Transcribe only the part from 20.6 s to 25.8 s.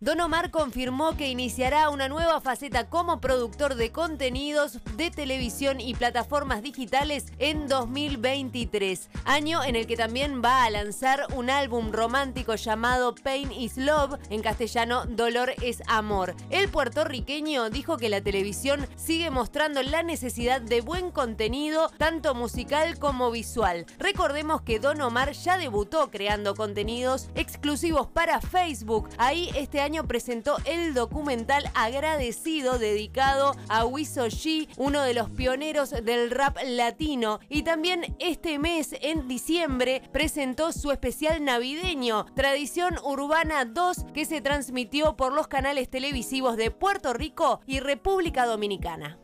de buen contenido, tanto musical como visual. Recordemos que Don Omar ya